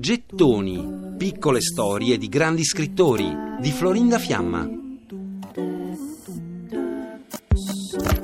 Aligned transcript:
Gettoni, 0.00 1.14
piccole 1.18 1.60
storie 1.60 2.16
di 2.16 2.28
grandi 2.30 2.64
scrittori 2.64 3.30
di 3.60 3.70
Florinda 3.70 4.18
Fiamma. 4.18 4.66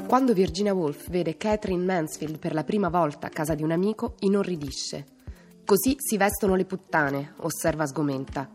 Quando 0.07 0.33
Virginia 0.33 0.73
Woolf 0.73 1.11
vede 1.11 1.37
Catherine 1.37 1.85
Mansfield 1.85 2.38
per 2.38 2.54
la 2.54 2.65
prima 2.65 2.88
volta 2.88 3.27
a 3.27 3.31
casa 3.31 3.54
di 3.54 3.62
un 3.62 3.73
amico, 3.73 4.15
inorridisce. 4.21 5.04
Così 5.67 5.97
si 5.99 6.17
vestono 6.17 6.54
le 6.54 6.65
puttane, 6.65 7.35
osserva 7.40 7.87
sgomenta. 7.87 8.51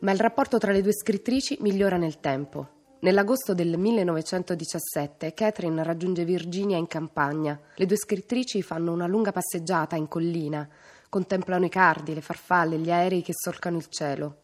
Ma 0.00 0.12
il 0.12 0.20
rapporto 0.20 0.58
tra 0.58 0.72
le 0.72 0.82
due 0.82 0.92
scrittrici 0.92 1.56
migliora 1.60 1.96
nel 1.96 2.20
tempo. 2.20 2.77
Nell'agosto 3.00 3.54
del 3.54 3.78
1917 3.78 5.32
Catherine 5.32 5.84
raggiunge 5.84 6.24
Virginia 6.24 6.76
in 6.76 6.88
campagna. 6.88 7.56
Le 7.76 7.86
due 7.86 7.96
scrittrici 7.96 8.60
fanno 8.60 8.90
una 8.90 9.06
lunga 9.06 9.30
passeggiata 9.30 9.94
in 9.94 10.08
collina, 10.08 10.68
contemplano 11.08 11.64
i 11.64 11.68
cardi, 11.68 12.12
le 12.12 12.20
farfalle, 12.20 12.76
gli 12.76 12.90
aerei 12.90 13.22
che 13.22 13.34
solcano 13.34 13.76
il 13.76 13.86
cielo. 13.86 14.36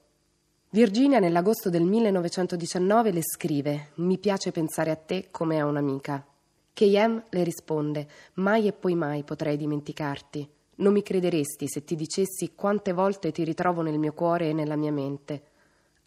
Virginia 0.70 1.18
nell'agosto 1.18 1.68
del 1.68 1.82
1919 1.82 3.10
le 3.10 3.22
scrive 3.24 3.88
Mi 3.94 4.18
piace 4.18 4.52
pensare 4.52 4.92
a 4.92 4.96
te 4.96 5.30
come 5.32 5.58
a 5.58 5.66
un'amica. 5.66 6.24
K.M. 6.72 7.24
le 7.30 7.42
risponde 7.42 8.06
Mai 8.34 8.68
e 8.68 8.72
poi 8.72 8.94
mai 8.94 9.24
potrei 9.24 9.56
dimenticarti. 9.56 10.48
Non 10.76 10.92
mi 10.92 11.02
crederesti 11.02 11.66
se 11.66 11.82
ti 11.82 11.96
dicessi 11.96 12.52
quante 12.54 12.92
volte 12.92 13.32
ti 13.32 13.42
ritrovo 13.42 13.82
nel 13.82 13.98
mio 13.98 14.12
cuore 14.12 14.50
e 14.50 14.52
nella 14.52 14.76
mia 14.76 14.92
mente. 14.92 15.42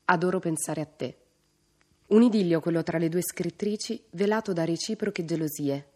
Adoro 0.05 0.39
pensare 0.39 0.80
a 0.80 0.86
te. 0.86 1.17
Un 2.07 2.21
idillio 2.21 2.61
quello 2.61 2.84
tra 2.84 2.97
le 2.97 3.09
due 3.09 3.21
scrittrici, 3.21 4.02
velato 4.11 4.53
da 4.53 4.63
reciproche 4.63 5.25
gelosie. 5.25 5.88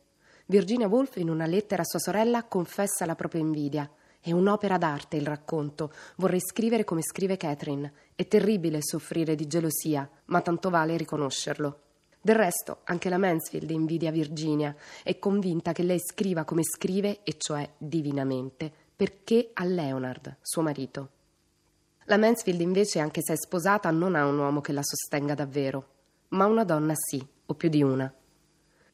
Virginia 0.48 0.90
Woolf 0.90 1.16
in 1.16 1.30
una 1.30 1.46
lettera 1.46 1.84
a 1.84 1.86
sua 1.86 2.00
sorella 2.00 2.44
confessa 2.44 3.06
la 3.06 3.16
propria 3.16 3.40
invidia. 3.40 3.90
È 4.20 4.34
un'opera 4.34 4.78
d'arte 4.78 5.16
il 5.16 5.26
racconto. 5.26 5.94
Vorrei 6.18 6.42
scrivere 6.42 6.84
come 6.84 7.02
scrive 7.02 7.38
Catherine. 7.38 7.94
È 8.14 8.28
terribile 8.28 8.80
soffrire 8.82 9.36
di 9.36 9.48
gelosia, 9.48 10.10
ma 10.26 10.42
tanto 10.42 10.70
vale 10.70 10.98
riconoscerlo. 10.98 11.80
Del 12.20 12.36
resto, 12.36 12.80
anche 12.84 13.08
la 13.08 13.18
Mansfield 13.18 13.70
invidia 13.70 14.12
Virginia. 14.12 14.76
È 15.04 15.18
convinta 15.18 15.72
che 15.72 15.84
lei 15.84 16.00
scriva 16.00 16.44
come 16.44 16.64
scrive, 16.66 17.24
e 17.24 17.36
cioè 17.38 17.70
divinamente, 17.78 18.70
perché 18.94 19.52
a 19.54 19.64
Leonard, 19.64 20.40
suo 20.42 20.62
marito. 20.62 21.10
La 22.04 22.18
Mansfield 22.18 22.60
invece, 22.60 23.00
anche 23.00 23.22
se 23.24 23.32
è 23.32 23.38
sposata, 23.38 23.90
non 23.92 24.16
ha 24.16 24.26
un 24.26 24.38
uomo 24.38 24.60
che 24.60 24.74
la 24.74 24.84
sostenga 24.84 25.36
davvero 25.36 26.00
ma 26.32 26.46
una 26.46 26.64
donna 26.64 26.94
sì, 26.96 27.26
o 27.46 27.54
più 27.54 27.70
di 27.70 27.82
una. 27.82 28.12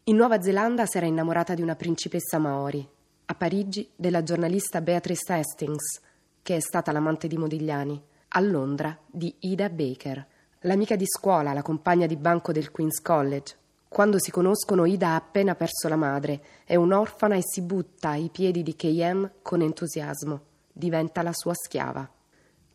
In 0.05 0.15
Nuova 0.15 0.41
Zelanda 0.41 0.85
si 0.85 0.97
era 0.97 1.05
innamorata 1.05 1.53
di 1.53 1.61
una 1.61 1.75
principessa 1.75 2.37
Maori, 2.37 2.87
a 3.25 3.35
Parigi 3.35 3.89
della 3.95 4.23
giornalista 4.23 4.81
Beatrice 4.81 5.33
Hastings, 5.33 6.01
che 6.41 6.55
è 6.55 6.59
stata 6.59 6.91
l'amante 6.91 7.27
di 7.27 7.37
Modigliani, 7.37 8.01
a 8.29 8.39
Londra 8.39 8.97
di 9.05 9.35
Ida 9.39 9.69
Baker, 9.69 10.25
l'amica 10.61 10.95
di 10.95 11.05
scuola, 11.05 11.53
la 11.53 11.61
compagna 11.61 12.07
di 12.07 12.15
banco 12.15 12.51
del 12.51 12.71
Queen's 12.71 13.01
College. 13.01 13.55
Quando 13.87 14.19
si 14.19 14.31
conoscono, 14.31 14.85
Ida 14.85 15.09
ha 15.09 15.15
appena 15.15 15.55
perso 15.55 15.87
la 15.87 15.95
madre, 15.95 16.41
è 16.65 16.75
un'orfana 16.75 17.35
e 17.35 17.41
si 17.43 17.61
butta 17.61 18.09
ai 18.09 18.29
piedi 18.29 18.63
di 18.63 18.75
KM 18.75 19.31
con 19.41 19.61
entusiasmo. 19.61 20.41
Diventa 20.71 21.21
la 21.21 21.33
sua 21.33 21.53
schiava. 21.53 22.09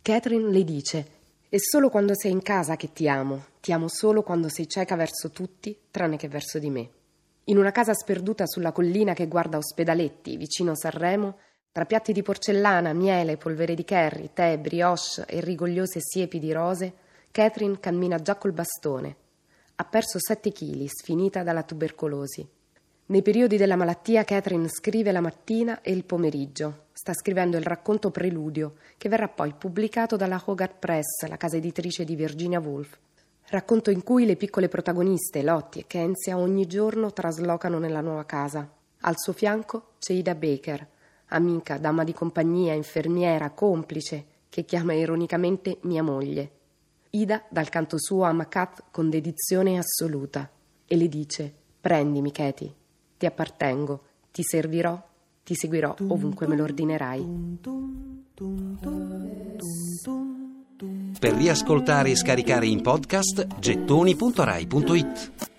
Catherine 0.00 0.50
le 0.50 0.64
dice 0.64 1.06
è 1.53 1.58
solo 1.58 1.91
quando 1.91 2.14
sei 2.14 2.31
in 2.31 2.41
casa 2.41 2.77
che 2.77 2.95
ti 2.95 3.06
amo, 3.06 3.45
ti 3.61 3.72
amo 3.72 3.86
solo 3.86 4.22
quando 4.22 4.48
sei 4.48 4.67
cieca 4.67 4.97
verso 4.97 5.28
tutti, 5.28 5.78
tranne 5.91 6.17
che 6.17 6.27
verso 6.27 6.58
di 6.58 6.70
me. 6.70 6.89
In 7.45 7.58
una 7.58 7.70
casa 7.70 7.92
sperduta 7.92 8.47
sulla 8.47 8.72
collina 8.72 9.12
che 9.12 9.28
guarda 9.28 9.58
Ospedaletti, 9.58 10.39
vicino 10.39 10.75
Sanremo, 10.75 11.36
tra 11.70 11.84
piatti 11.84 12.14
di 12.14 12.23
porcellana, 12.23 12.95
miele, 12.95 13.36
polvere 13.36 13.75
di 13.75 13.84
curry, 13.84 14.30
tè, 14.33 14.58
brioche 14.58 15.27
e 15.27 15.41
rigogliose 15.41 16.00
siepi 16.00 16.39
di 16.39 16.53
rose, 16.53 16.95
Catherine 17.30 17.78
cammina 17.78 18.17
già 18.17 18.36
col 18.36 18.53
bastone. 18.53 19.14
Ha 19.75 19.84
perso 19.84 20.18
sette 20.18 20.52
chili, 20.52 20.89
sfinita 20.89 21.42
dalla 21.42 21.64
tubercolosi. 21.64 22.48
Nei 23.07 23.20
periodi 23.20 23.57
della 23.57 23.74
malattia 23.74 24.23
Catherine 24.23 24.68
scrive 24.68 25.11
la 25.11 25.20
mattina 25.20 25.83
e 25.83 25.90
il 25.90 26.05
pomeriggio. 26.05 26.85
Sta 26.92 27.13
scrivendo 27.13 27.57
il 27.57 27.64
racconto 27.64 28.13
Preludio, 28.13 28.74
che 28.96 29.08
verrà 29.08 29.29
poi 29.29 29.52
pubblicato 29.58 30.14
dalla 30.17 30.40
Hogarth 30.42 30.77
Press, 30.79 31.27
la 31.27 31.36
casa 31.36 31.57
editrice 31.57 32.05
di 32.05 32.14
Virginia 32.14 32.61
Woolf. 32.61 32.96
Racconto 33.48 33.91
in 33.91 34.05
cui 34.05 34.24
le 34.24 34.36
piccole 34.36 34.68
protagoniste, 34.68 35.42
Lottie 35.42 35.83
e 35.83 35.86
Kenzia, 35.89 36.39
ogni 36.39 36.67
giorno 36.67 37.12
traslocano 37.12 37.79
nella 37.79 38.01
nuova 38.01 38.24
casa. 38.24 38.70
Al 39.01 39.14
suo 39.18 39.33
fianco 39.33 39.95
c'è 39.98 40.12
Ida 40.12 40.36
Baker, 40.36 40.86
amica, 41.27 41.79
dama 41.79 42.05
di 42.05 42.14
compagnia, 42.14 42.73
infermiera, 42.73 43.51
complice, 43.51 44.24
che 44.48 44.64
chiama 44.64 44.92
ironicamente 44.92 45.79
mia 45.83 46.05
moglie. 46.05 46.51
Ida, 47.11 47.42
dal 47.51 47.68
canto 47.68 47.98
suo, 47.98 48.23
ama 48.23 48.46
Kat 48.46 48.85
con 48.92 49.11
dedizione 49.11 49.77
assoluta 49.77 50.48
e 50.86 50.96
le 50.96 51.08
dice: 51.08 51.52
Prendimi, 51.80 52.30
Katie 52.30 52.80
ti 53.22 53.27
appartengo, 53.27 54.00
ti 54.33 54.42
servirò, 54.42 55.00
ti 55.44 55.55
seguirò 55.55 55.94
ovunque 56.08 56.48
me 56.48 56.56
lo 56.56 56.64
ordinerai. 56.64 57.24
Per 61.20 61.32
riascoltare 61.34 62.11
e 62.11 62.16
scaricare 62.16 62.66
in 62.66 62.82
podcast 62.82 63.46
gettoni.rai.it 63.61 65.52